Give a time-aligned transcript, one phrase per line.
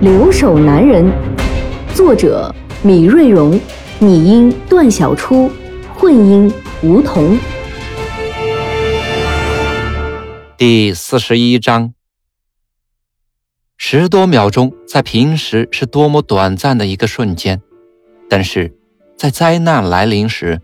[0.00, 1.04] 留守男人》，
[1.94, 2.50] 作者
[2.82, 3.60] 米瑞荣，
[3.98, 5.50] 拟音段小初，
[5.94, 6.50] 混音
[6.82, 7.38] 吴桐。
[10.56, 11.92] 第四十一章，
[13.76, 17.60] 十多秒钟在平时是多么短暂的一个瞬间，
[18.26, 18.74] 但是
[19.18, 20.62] 在灾难来临时，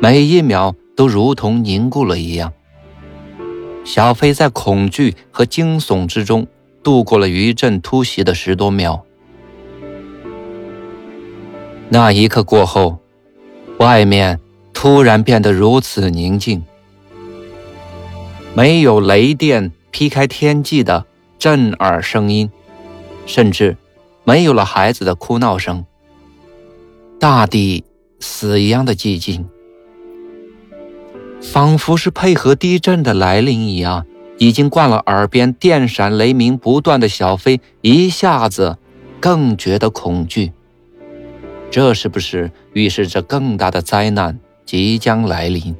[0.00, 2.52] 每一秒都如同凝固了一样。
[3.84, 6.48] 小飞在恐惧和惊悚之中
[6.82, 9.04] 度过了余震突袭的十多秒。
[11.88, 12.98] 那一刻过后，
[13.78, 14.40] 外面
[14.72, 16.62] 突然变得如此宁静，
[18.54, 21.04] 没有雷电劈开天际的
[21.38, 22.50] 震耳声音，
[23.26, 23.76] 甚至
[24.24, 25.84] 没有了孩子的哭闹声，
[27.20, 27.84] 大地
[28.20, 29.46] 死一样的寂静。
[31.42, 34.06] 仿佛是配合地震的来临一样，
[34.42, 38.76] 已经惯了耳边电闪雷鸣不断的小飞，一下子
[39.20, 40.50] 更觉得恐惧。
[41.70, 45.76] 这是不是预示着更大的灾难即将来临？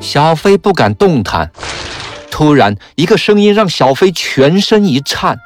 [0.00, 1.50] 小飞不敢动弹。
[2.30, 5.40] 突然，一个声音让小飞全身一颤。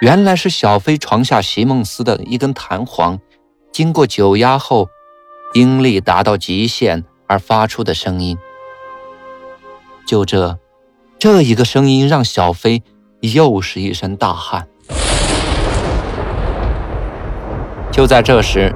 [0.00, 3.20] 原来是小飞床下席梦思的一根弹簧，
[3.70, 4.88] 经过久压后。
[5.54, 8.36] 应力达到极限而发出的声音，
[10.06, 10.58] 就这，
[11.18, 12.82] 这一个声音让小飞
[13.20, 14.68] 又是一身大汗。
[17.90, 18.72] 就在这时，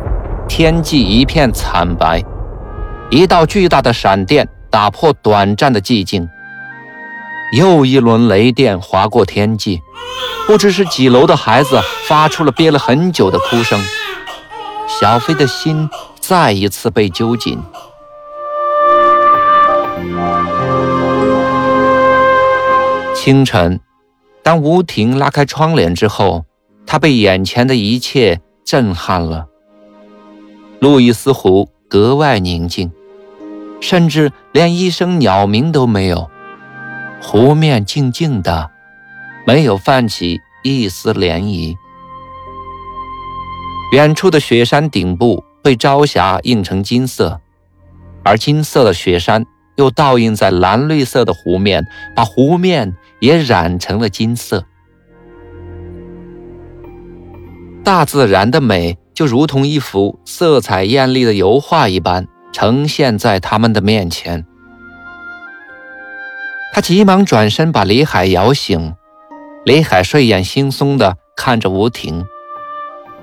[0.49, 2.25] 天际一片惨白，
[3.11, 6.29] 一道巨大的闪电打破短暂的寂静，
[7.57, 9.81] 又一轮雷电划过天际，
[10.47, 13.81] 不知是几楼的孩子发出了憋了很久的哭声，
[14.89, 15.89] 小飞的心。
[16.21, 17.61] 再一次被揪紧。
[23.23, 23.79] 清晨，
[24.43, 26.47] 当吴婷拉开窗帘之后，
[26.87, 29.47] 她被眼前的一切震撼了。
[30.81, 32.91] 路易斯湖格外宁静，
[33.79, 36.31] 甚至连一声鸟鸣都没有。
[37.21, 38.71] 湖面静静的，
[39.47, 41.77] 没有泛起一丝涟漪。
[43.93, 45.45] 远处的雪山顶部。
[45.63, 47.39] 被朝霞映成金色，
[48.25, 49.45] 而金色的雪山
[49.77, 54.65] 又倒映在蓝绿色的湖面，把湖面也染成了金色。
[57.85, 64.45] 大自然的美就如同一幅色彩艳丽的油画一般，呈现在他们的面前。
[66.73, 68.95] 他急忙转身把李海摇醒，
[69.65, 72.25] 李海睡眼惺忪地看着吴婷，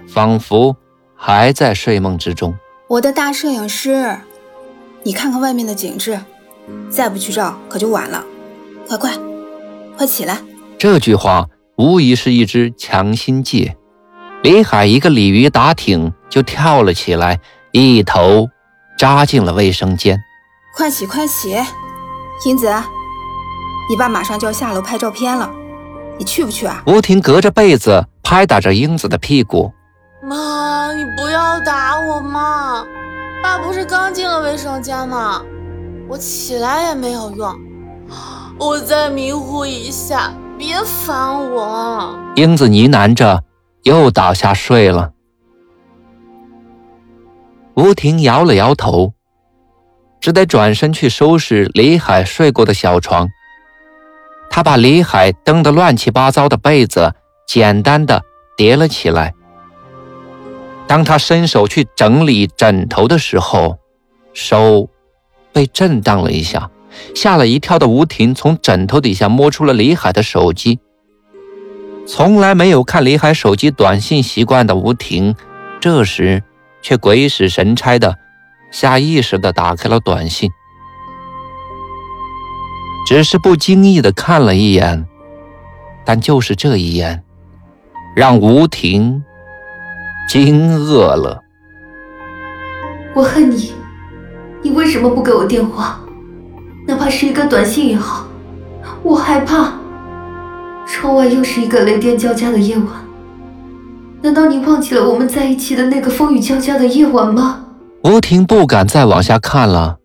[0.08, 0.78] 仿佛。
[1.19, 2.53] 还在睡梦之中，
[2.88, 4.18] 我的大摄影师，
[5.02, 6.19] 你看看外面的景致，
[6.91, 8.24] 再不去照可就晚了。
[8.88, 9.18] 快快，
[9.97, 10.38] 快起来！
[10.78, 11.47] 这句话
[11.78, 13.74] 无疑是一支强心剂。
[14.44, 17.40] 李海一个鲤鱼打挺就跳了起来，
[17.72, 18.47] 一头
[18.97, 20.19] 扎进了卫生间。
[20.75, 21.58] 快起快起，
[22.46, 22.72] 英子，
[23.90, 25.52] 你爸马上就要下楼拍照片了，
[26.19, 26.84] 你去不去啊？
[26.85, 29.74] 吴婷隔着被子拍打着英子的屁股。
[30.22, 32.85] 妈，你不要打我嘛！
[33.41, 35.41] 爸不是刚进了卫生间吗？
[36.08, 37.53] 我起来也没有用，
[38.59, 42.18] 我再迷糊一下，别烦我。
[42.35, 43.44] 英子呢喃着，
[43.84, 45.12] 又倒下睡了。
[47.75, 49.13] 吴婷摇了摇头，
[50.19, 53.29] 只得转身去收拾李海睡过的小床。
[54.50, 57.14] 他把李海蹬得乱七八糟的被子
[57.47, 58.23] 简单的
[58.55, 59.35] 叠了起来。
[60.87, 63.78] 当他伸手去整理枕头的时候，
[64.34, 64.90] 手
[65.53, 66.72] 被震荡了一下，
[67.16, 70.79] 吓了一跳的吴婷从枕头底下摸出了李海的手机。
[72.05, 75.35] 从来没有看李海手机短信习惯的吴婷，
[75.79, 76.44] 这时
[76.82, 78.17] 却鬼使神差的
[78.72, 80.49] 下意识的打开了短信，
[83.05, 85.05] 只是不经意的看了一眼，
[86.05, 87.23] 但就是这一眼，
[88.16, 89.23] 让吴婷。
[90.29, 91.41] 惊愕了，
[93.16, 93.72] 我恨你，
[94.61, 96.02] 你为什么不给我电话？
[96.97, 98.28] 怕是一个短信也好，
[99.03, 99.73] 我害怕。
[100.85, 102.88] 窗外又是一个雷电交加的夜晚。
[104.22, 107.64] 难道你忘记了我们在一起的那个风雨交加的夜晚吗？
[108.03, 109.97] 吴婷不敢再往下看了，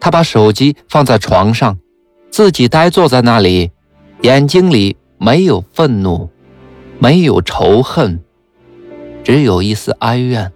[0.00, 1.78] 她把手机放在床上，
[2.30, 3.70] 自己呆坐在那里，
[4.22, 6.30] 眼睛里没有愤怒，
[6.98, 8.20] 没有仇恨，
[9.22, 10.50] 只有一丝哀怨，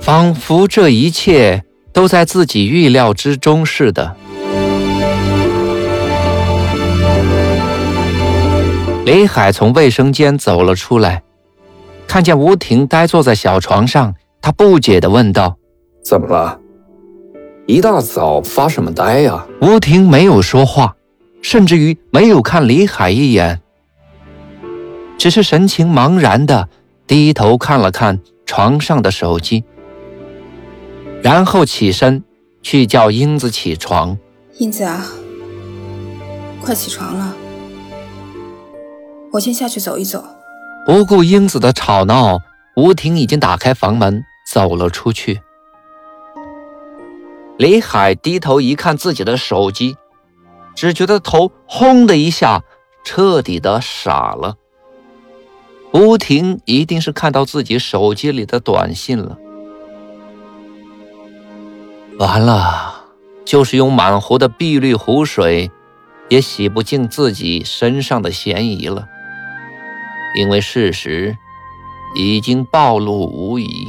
[0.00, 4.14] 仿佛这一切都在自己预料之中似的。
[9.06, 11.22] 李海从卫生间走了出来，
[12.08, 15.56] 看见吴婷呆坐在小床上，他不解地问道
[16.04, 16.58] ：“怎么了？
[17.66, 20.96] 一大早发什么呆呀？”吴婷没有说话，
[21.42, 23.60] 甚至于没有看李海一眼，
[25.16, 26.68] 只是神情茫然的
[27.06, 29.64] 低头看了看床上的手机，
[31.24, 32.22] 然后起身
[32.60, 34.18] 去叫英子起床。
[34.58, 35.06] 英子啊，
[36.60, 37.34] 快起床了。
[39.32, 40.22] 我先下去走一走。
[40.84, 42.40] 不顾英子的吵闹，
[42.76, 44.22] 吴婷已经打开房门
[44.52, 45.40] 走了出去。
[47.56, 49.96] 李海低头一看自己的手机，
[50.76, 52.62] 只觉得头轰的一下，
[53.02, 54.56] 彻底的傻了。
[55.94, 59.38] 吴婷一定是看到自己手机里的短信了。
[62.18, 63.04] 完了，
[63.44, 65.70] 就是用满壶的碧绿湖水，
[66.28, 69.08] 也洗不净自己身上的嫌疑了。
[70.36, 71.36] 因为事实
[72.14, 73.86] 已经暴露无遗，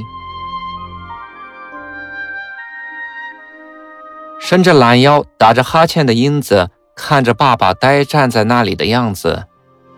[4.40, 9.46] 伸着懒腰、打着哈欠的英子看着爸爸呆站在那里的样子，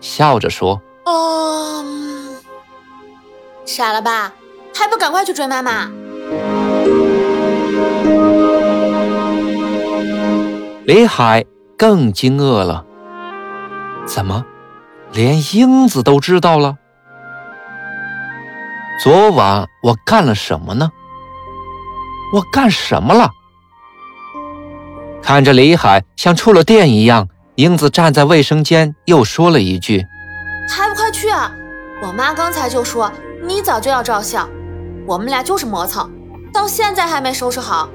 [0.00, 0.80] 笑着说：“，
[3.64, 4.32] 傻了吧？
[4.74, 5.90] 还不赶快去追妈妈！”
[10.88, 11.44] 李海
[11.76, 12.86] 更惊愕了，
[14.06, 14.46] 怎么？
[15.12, 16.78] 连英子都知道了。
[19.04, 20.90] 昨晚我干了什么呢？
[22.32, 23.28] 我干什么了？
[25.20, 30.06] 看着李海像触了电一样，英子站在卫生间又说了一句
[30.74, 31.52] ：“还不快去啊！
[32.00, 33.12] 我妈刚才就说
[33.46, 34.48] 你早就要照相，
[35.06, 36.10] 我们俩就是磨蹭，
[36.50, 37.90] 到现在还没收拾好，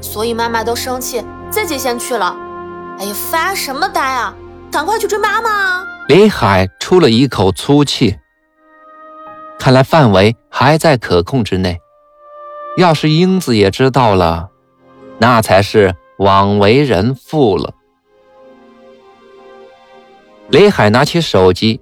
[0.00, 2.36] 所以妈妈都生气，自己先去了。
[2.98, 4.34] 哎呀，发什么呆啊！
[4.70, 8.16] 赶快去追妈妈！”李海出了一口粗气，
[9.58, 11.78] 看来范围还在可控之内。
[12.76, 14.50] 要是英子也知道了，
[15.18, 17.74] 那才是枉为人父了。
[20.48, 21.80] 李海拿起手机，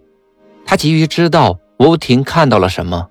[0.64, 3.08] 他急于知道吴婷看到了什么。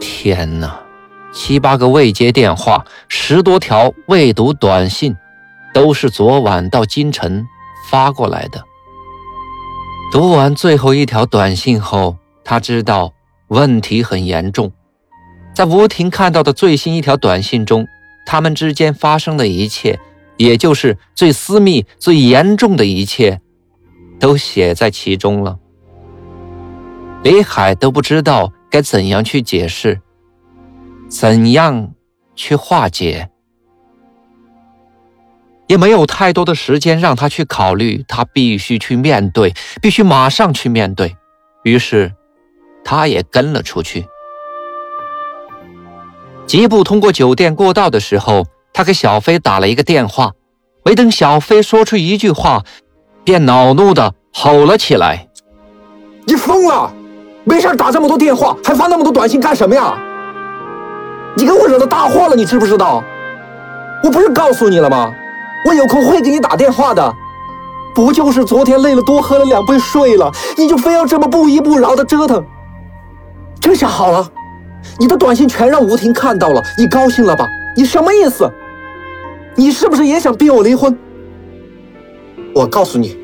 [0.00, 0.80] 天哪，
[1.36, 5.14] 七八个未接电话，十多条未读短信，
[5.74, 7.46] 都是昨晚到今晨。
[7.88, 8.64] 发过来的。
[10.10, 13.12] 读完最后一条短信后，他知道
[13.46, 14.72] 问题很严重。
[15.54, 17.86] 在吴婷看到的最新一条短信中，
[18.26, 20.00] 他们之间发生的一切，
[20.36, 23.40] 也就是最私密、最严重的一切，
[24.18, 25.56] 都写在其中了。
[27.22, 30.00] 李海都不知道该怎样去解释，
[31.08, 31.92] 怎样
[32.34, 33.30] 去化解。
[35.68, 39.52] 也没有太多的时间让他去考虑，他必须去面对，
[39.82, 41.16] 必须马上去面对。
[41.64, 42.12] 于是，
[42.84, 44.06] 他也跟了出去。
[46.46, 50.30] 吉布通过酒店过道的时候，他给小飞打了一个电话，
[50.84, 52.62] 没等小飞说出一句话，
[53.24, 55.28] 便恼怒的吼了起来
[56.26, 56.92] ：“你疯了！
[57.42, 60.00] 没事打这么多电话，还发那么多短信干什么呀？
[61.36, 63.04] 你给我惹到大祸了，你知不知道？
[64.02, 65.12] 我不是告诉你了吗？”
[65.66, 67.12] 我有空会给你打电话的，
[67.92, 72.44] 不就是昨天累了多喝了两杯睡了，你就非要这么不依不饶的折腾？
[73.60, 74.30] 这下好了，
[75.00, 77.48] 你的短信全让吴婷看到了，你高兴了吧？
[77.76, 78.48] 你什么意思？
[79.56, 80.96] 你是不是也想逼我离婚？
[82.54, 83.18] 我告诉你，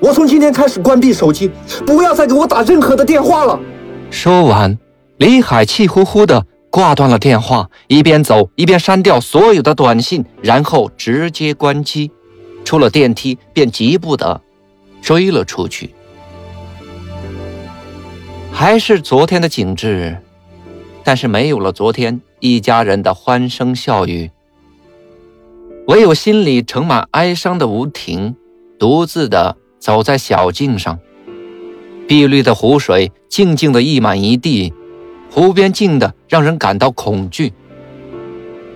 [0.00, 1.50] 我从今天开始关闭手机，
[1.84, 3.58] 不要再给我打任何的电话了。
[4.08, 4.78] 说完，
[5.16, 6.44] 李海气呼呼的。
[6.76, 12.10] 挂断了电话，一边走一边删掉所有的短信，然后直接关机。
[12.66, 14.42] 出了电梯，便急步的
[15.00, 15.94] 追了出去。
[18.52, 20.18] 还是昨天的景致，
[21.02, 24.30] 但是没有了昨天一家人的欢声笑语，
[25.86, 28.36] 唯有心里盛满哀伤的吴婷，
[28.78, 30.98] 独自的走在小径上，
[32.06, 34.74] 碧绿的湖水静静的溢满一地。
[35.30, 37.52] 湖边静的让人感到恐惧。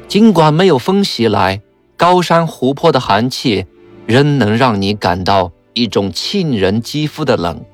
[0.09, 1.62] 尽管没有风袭来，
[1.97, 3.66] 高山湖泊的寒气
[4.07, 7.64] 仍能让你感到一种沁人肌肤的冷。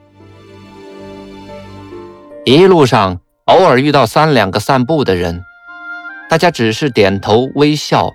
[2.44, 5.42] 一路上偶尔遇到三两个散步的人，
[6.28, 8.12] 大家只是点头微笑，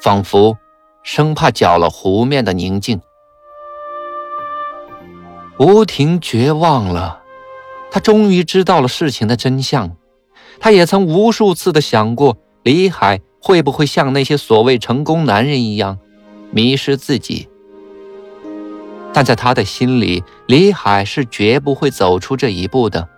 [0.00, 0.56] 仿佛
[1.02, 3.00] 生怕搅了湖面的宁静。
[5.58, 7.22] 吴婷绝望了，
[7.96, 9.96] 他终于知道了事情的真相。
[10.60, 15.98] 他也曾无数次的想过，李海会不会像那些所谓成功男人一样，
[16.50, 17.48] 迷失自己。
[19.14, 23.08] 但在他的心里，李海是绝不会走出这一步的。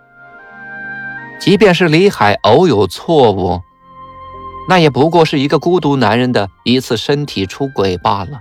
[1.41, 3.59] 即便是李海偶有错误，
[4.69, 8.39] 那也不过是一个孤独男人的一次身体出轨罢了，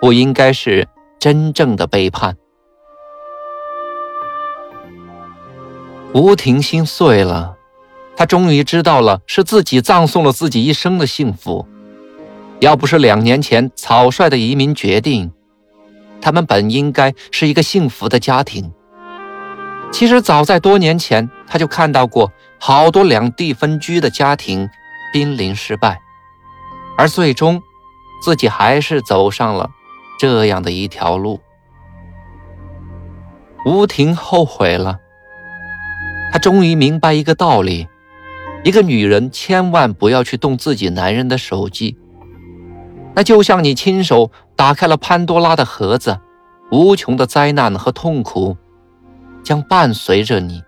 [0.00, 2.38] 不应该是真正的背叛。
[6.12, 7.56] 吴婷心碎了，
[8.16, 11.68] 她终于知道了是自己葬送了自己一生的幸福。
[12.58, 15.32] 要不是两年前草率的移民决定，
[16.20, 18.72] 他们本应该是一个幸福的家庭。
[19.92, 24.68] 其实早在多年前，他就看到过好多两地分居的家庭
[25.12, 26.00] 濒临失败，
[26.98, 27.62] 而最终
[28.22, 29.70] 自己还是走上了
[30.18, 31.40] 这样的一条路。
[33.64, 34.98] 吴婷后悔了。
[36.32, 37.88] 她终于明白一个道理：
[38.62, 41.98] 一个女人千万不要去动自己男人的手机，
[43.14, 46.20] 那就像你亲手打开了潘多拉的盒子，
[46.70, 48.56] 无穷的灾难和痛苦
[49.42, 50.62] 将伴随着你。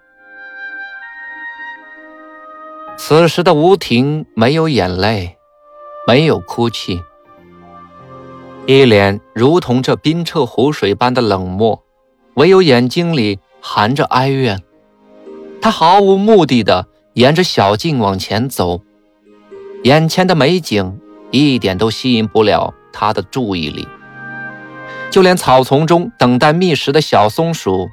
[2.97, 5.37] 此时的吴婷没有眼泪，
[6.07, 7.01] 没有哭泣，
[8.67, 11.83] 一脸如同这冰澈湖水般的冷漠，
[12.35, 14.61] 唯有眼睛里含着哀怨。
[15.63, 18.83] 他毫无目的的沿着小径往前走，
[19.85, 21.01] 眼前的美景
[21.31, 23.87] 一点都吸引不了他的注意力，
[25.09, 27.89] 就连草丛中等待觅食的小松鼠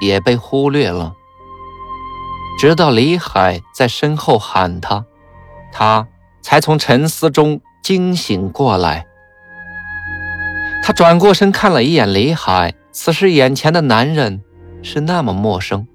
[0.00, 1.14] 也被忽略了。
[2.58, 5.04] 直到李海在身后喊他，
[5.72, 6.08] 他
[6.42, 9.06] 才从沉思中惊醒过来。
[10.82, 14.42] 他转过身看了一眼李海，此时眼前的男人
[14.82, 15.86] 是那么陌生。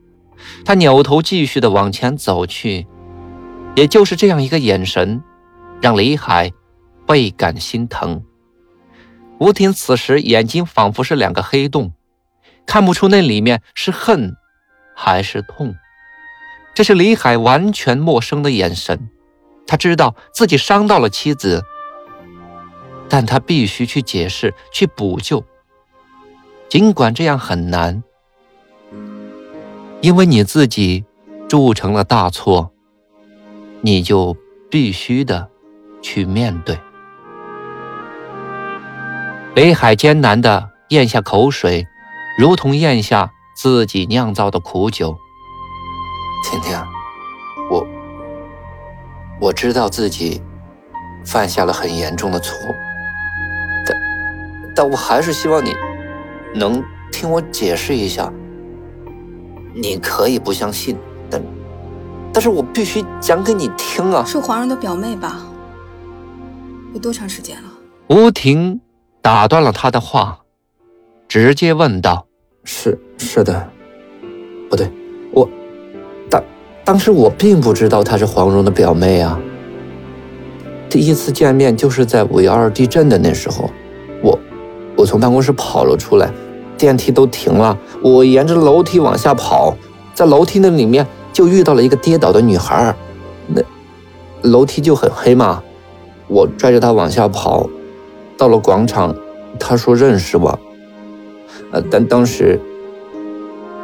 [0.65, 2.87] 他扭头继续的往前走去，
[3.75, 5.23] 也就是这样一个眼神，
[5.81, 6.51] 让李海
[7.07, 8.23] 倍感心疼。
[9.39, 11.93] 吴婷此时眼睛仿佛是两个黑洞，
[12.65, 14.35] 看不出那里面是恨
[14.95, 15.75] 还是痛。
[16.75, 19.09] 这是李海完全陌生的眼神，
[19.65, 21.63] 他知道自己伤到了妻子，
[23.07, 25.43] 但他必须去解释，去补救，
[26.69, 28.03] 尽管这样很难。
[30.01, 31.03] 因为你自己
[31.49, 32.71] 铸成了大错，
[33.81, 34.37] 你就
[34.71, 35.49] 必须的
[36.01, 36.79] 去面对。
[39.53, 41.85] 北海艰难的咽下口水，
[42.37, 45.17] 如同咽下自己酿造的苦酒。
[46.49, 46.77] 婷婷，
[47.69, 47.85] 我
[49.41, 50.41] 我知道自己
[51.25, 52.55] 犯下了很严重的错，
[53.85, 53.97] 但
[54.73, 55.75] 但我还是希望你
[56.55, 58.31] 能听我解释一下。
[59.73, 60.97] 你可以不相信，
[61.29, 61.41] 但
[62.33, 64.23] 但是我必须讲给你听啊！
[64.25, 65.45] 是皇上的表妹吧？
[66.93, 67.69] 有多长时间了？
[68.07, 68.81] 吴婷
[69.21, 70.39] 打断了他的话，
[71.27, 72.25] 直接问道
[72.65, 73.69] ：“是是的，
[74.69, 74.91] 不对，
[75.31, 75.47] 我
[76.29, 76.43] 当
[76.83, 79.39] 当时我并不知道她是黄蓉的表妹啊。
[80.89, 83.69] 第一次见面就是在五幺二地震的那时候，
[84.23, 84.39] 我
[84.97, 86.31] 我从办公室跑了出来。”
[86.79, 89.75] 电梯都停了，我沿着楼梯往下跑，
[90.15, 92.95] 在楼梯那里面就遇到了一个跌倒的女孩儿，
[93.47, 93.61] 那
[94.41, 95.61] 楼梯就很黑嘛，
[96.27, 97.69] 我拽着她往下跑，
[98.37, 99.13] 到了广场，
[99.59, 100.57] 她说认识我，
[101.71, 102.59] 呃，但当时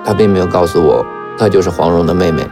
[0.06, 1.06] 她并没有告诉我
[1.38, 2.48] 她就是黄蓉的妹妹，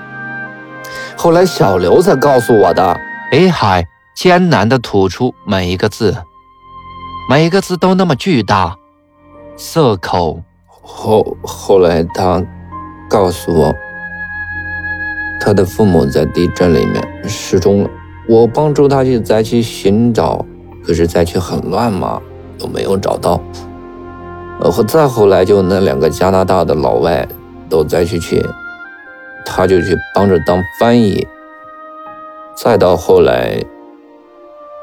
[1.16, 3.00] 后来小刘才告诉我的。
[3.32, 6.16] 北海艰难地吐出每一个字，
[7.28, 8.78] 每一个字都那么巨大。
[9.56, 10.42] 涩口
[10.82, 12.44] 后，后来他
[13.10, 13.74] 告诉我，
[15.40, 17.90] 他的父母在地震里面失踪了。
[18.28, 20.46] 我帮助他去灾区寻找，
[20.84, 22.22] 可是灾区很乱嘛，
[22.58, 23.40] 都没有找到。
[24.60, 27.28] 呃，再后来就那两个加拿大的老外
[27.70, 28.44] 都灾区去，
[29.46, 31.28] 他就去帮着当翻译。
[32.56, 33.64] 再到后来，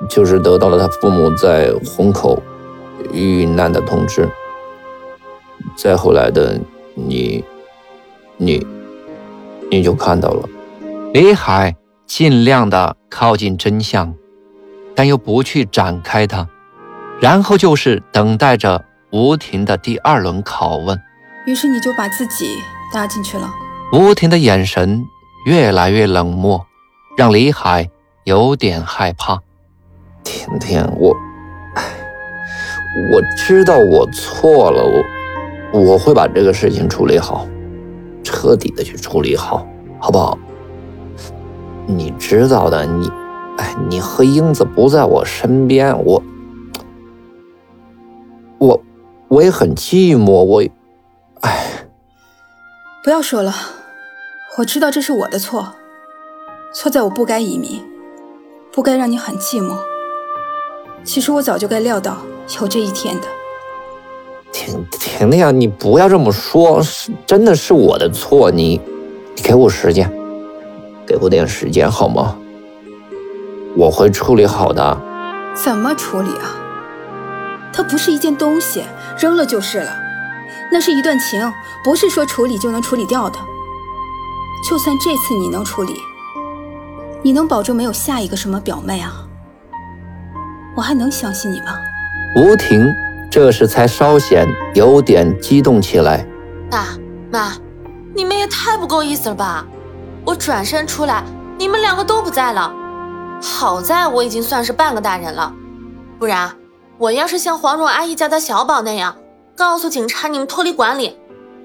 [0.09, 2.43] 就是得到了他父母在虹口
[3.13, 4.29] 遇难的通知。
[5.77, 6.59] 再后来的
[6.95, 7.45] 你，
[8.37, 8.67] 你，
[9.71, 10.49] 你就看到了。
[11.13, 11.75] 李海
[12.07, 14.15] 尽量的靠近真相，
[14.95, 16.47] 但又不去展开它，
[17.21, 21.01] 然后就是等待着吴婷的第二轮拷问。
[21.47, 22.59] 于是你就把自己
[22.93, 23.51] 搭进去了。
[23.93, 25.05] 吴婷的眼神
[25.47, 26.65] 越来越冷漠，
[27.17, 27.91] 让李海
[28.25, 29.41] 有点害怕。
[30.23, 31.17] 婷婷，我，
[31.75, 31.83] 唉，
[33.13, 35.03] 我知道我错了，我
[35.73, 37.47] 我会把这个事情处理好，
[38.25, 39.67] 彻底的去处理好，
[40.01, 40.39] 好不好？
[41.87, 43.11] 你知道的，你，
[43.57, 46.23] 哎，你和英子不在我身边，我，
[48.59, 48.81] 我，
[49.29, 50.63] 我也很寂寞，我，
[51.43, 51.87] 唉，
[53.03, 53.53] 不要说了，
[54.59, 55.75] 我知道这是我的错，
[56.75, 57.83] 错在我不该移民，
[58.73, 59.77] 不该让你很寂寞。
[61.03, 62.19] 其实我早就该料到
[62.61, 63.40] 有这一天的。
[64.53, 68.81] 婷婷婷，你不要这么说，是真的是我的错，你，
[69.37, 70.11] 你给我时间，
[71.07, 72.37] 给我点时间好吗？
[73.77, 75.01] 我会处理好的。
[75.55, 76.57] 怎么处理啊？
[77.73, 78.83] 它不是一件东西，
[79.19, 79.93] 扔了就是了。
[80.73, 81.53] 那是一段情，
[81.85, 83.39] 不是说处理就能处理掉的。
[84.69, 85.95] 就算这次你能处理，
[87.23, 89.25] 你能保证没有下一个什么表妹啊？
[90.77, 91.79] 我还能相信你吗？
[92.37, 92.93] 吴婷
[93.31, 96.27] 这时才稍显有点激动起来。
[96.69, 96.89] 爸
[97.31, 97.53] 妈，
[98.15, 99.65] 你们也太不够意思了吧！
[100.25, 101.23] 我转身出来，
[101.57, 102.75] 你们两个都不在了。
[103.41, 105.55] 好在我已经算是半个大人了，
[106.19, 106.51] 不然
[106.99, 109.17] 我要是像黄蓉阿姨家的小宝那样，
[109.57, 111.17] 告诉警察你们脱离管理，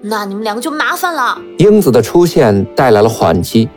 [0.01, 1.37] 那你们两个就麻烦了。
[1.57, 3.67] 英子的出现带来了缓机，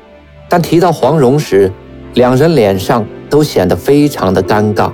[0.49, 1.73] 但提到黄蓉时，
[2.15, 4.93] 两人脸上都显得非常的尴尬。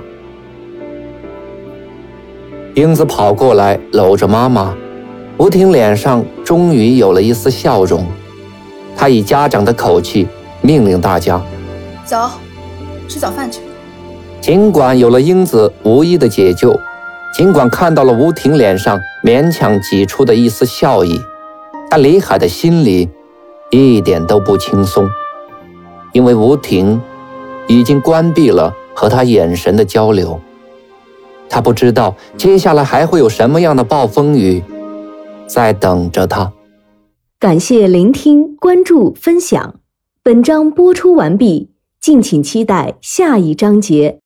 [2.75, 4.75] 英子跑过来搂着妈妈，
[5.37, 8.05] 吴婷脸上终于有了一丝笑容。
[8.97, 10.27] 她以家长的口气
[10.61, 11.41] 命令大家
[12.03, 12.29] ：“走，
[13.07, 13.61] 吃早饭去。”
[14.41, 16.77] 尽管有了英子无意的解救，
[17.33, 21.17] 尽管看到了吴婷脸上勉强挤出的一丝笑意，
[21.89, 23.09] 但李海的心里
[23.71, 25.09] 一点都不轻松，
[26.11, 27.01] 因为吴婷
[27.67, 30.37] 已经关闭了和他眼神的交流。
[31.49, 34.63] 他不知道接下来还会有什么样的暴风雨
[35.47, 36.51] 在等着他。
[37.39, 39.75] 感谢聆听、关注、分享，
[40.23, 44.13] 本章播出完毕，敬请期待下一章节。